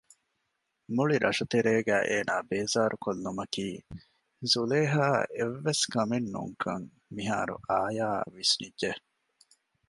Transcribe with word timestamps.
މުޅި 0.95 1.15
ރަށުތެރޭގައި 1.23 2.05
އޭނާ 2.09 2.33
ބޭޒާރުކޮށްލުމަކީ 2.49 3.67
ޒުލޭހާއަށް 4.51 5.29
އެއްވެސް 5.37 5.83
ކަމެއް 5.93 6.27
ނޫންކަން 6.33 6.85
މިހާރު 7.15 7.55
އާޔާއަށް 7.69 8.33
ވިސްނިއްޖެ 8.35 8.91